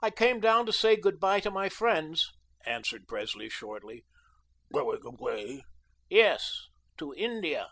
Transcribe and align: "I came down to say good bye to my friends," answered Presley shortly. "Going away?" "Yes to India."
"I 0.00 0.08
came 0.08 0.40
down 0.40 0.64
to 0.64 0.72
say 0.72 0.96
good 0.96 1.20
bye 1.20 1.38
to 1.40 1.50
my 1.50 1.68
friends," 1.68 2.32
answered 2.64 3.06
Presley 3.06 3.50
shortly. 3.50 4.06
"Going 4.72 5.04
away?" 5.04 5.60
"Yes 6.08 6.68
to 6.96 7.12
India." 7.12 7.68